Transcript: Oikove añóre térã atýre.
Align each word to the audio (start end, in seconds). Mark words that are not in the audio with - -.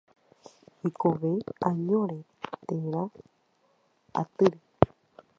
Oikove 0.85 1.31
añóre 1.69 2.19
térã 2.67 3.03
atýre. 4.21 4.59